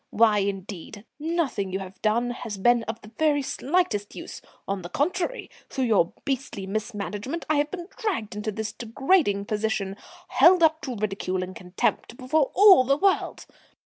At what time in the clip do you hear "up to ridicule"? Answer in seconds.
10.63-11.43